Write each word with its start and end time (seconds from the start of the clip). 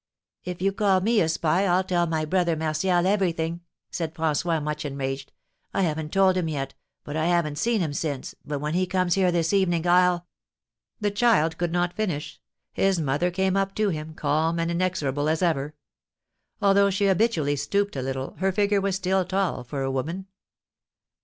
"If 0.43 0.63
you 0.63 0.71
call 0.71 0.99
me 0.99 1.21
a 1.21 1.29
spy, 1.29 1.67
I'll 1.67 1.83
tell 1.83 2.07
my 2.07 2.25
brother 2.25 2.55
Martial 2.55 3.05
everything!" 3.05 3.61
said 3.91 4.15
François, 4.15 4.59
much 4.59 4.83
enraged. 4.83 5.31
"I 5.75 5.83
haven't 5.83 6.11
told 6.11 6.35
him 6.37 6.47
yet, 6.49 6.73
for 7.05 7.15
I 7.15 7.25
haven't 7.27 7.59
seen 7.59 7.81
him 7.81 7.93
since; 7.93 8.33
but, 8.43 8.57
when 8.57 8.73
he 8.73 8.87
comes 8.87 9.13
here 9.13 9.31
this 9.31 9.53
evening, 9.53 9.85
I'll" 9.85 10.25
The 11.01 11.11
child 11.11 11.59
could 11.59 11.71
not 11.71 11.93
finish; 11.93 12.41
his 12.73 12.99
mother 12.99 13.29
came 13.29 13.55
up 13.55 13.75
to 13.75 13.89
him, 13.89 14.15
calm 14.15 14.57
and 14.59 14.71
inexorable 14.71 15.29
as 15.29 15.43
ever. 15.43 15.75
Although 16.63 16.89
she 16.89 17.05
habitually 17.05 17.55
stooped 17.55 17.95
a 17.95 18.01
little, 18.01 18.33
her 18.37 18.51
figure 18.51 18.81
was 18.81 18.95
still 18.95 19.23
tall 19.23 19.63
for 19.63 19.83
a 19.83 19.91
woman. 19.91 20.25